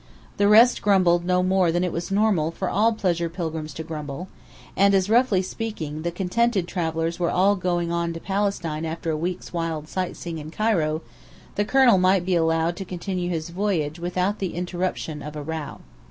The 0.37 0.47
rest 0.47 0.81
grumbled 0.81 1.25
no 1.25 1.43
more 1.43 1.71
than 1.71 1.83
it 1.83 1.91
was 1.91 2.09
normal 2.09 2.49
for 2.49 2.67
all 2.67 2.91
pleasure 2.91 3.29
pilgrims 3.29 3.71
to 3.75 3.83
grumble; 3.83 4.29
and 4.75 4.95
as, 4.95 5.11
roughly 5.11 5.43
speaking, 5.43 6.01
the 6.01 6.09
contented 6.09 6.67
travellers 6.67 7.19
were 7.19 7.29
all 7.29 7.55
going 7.55 7.91
on 7.91 8.11
to 8.13 8.19
Palestine 8.19 8.83
after 8.83 9.11
a 9.11 9.15
week's 9.15 9.53
wild 9.53 9.87
sightseeing 9.87 10.39
in 10.39 10.49
Cairo, 10.49 11.03
the 11.53 11.65
colonel 11.65 11.99
might 11.99 12.25
be 12.25 12.33
allowed 12.35 12.77
to 12.77 12.83
continue 12.83 13.29
his 13.29 13.51
voyage 13.51 13.99
without 13.99 14.39
the 14.39 14.55
interruption 14.55 15.21
of 15.21 15.35
a 15.35 15.43
"row." 15.43 15.81